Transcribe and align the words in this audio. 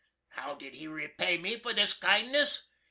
How 0.29 0.55
did 0.55 0.73
he 0.73 0.87
repay 0.87 1.37
me 1.37 1.57
for 1.59 1.73
this 1.73 1.93
kindness? 1.93 2.63